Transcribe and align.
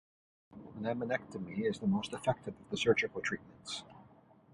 Laminectomy 0.79 1.69
is 1.69 1.77
the 1.77 1.85
most 1.85 2.11
effective 2.11 2.55
of 2.59 2.69
the 2.71 2.75
surgical 2.77 3.21
treatments. 3.21 3.83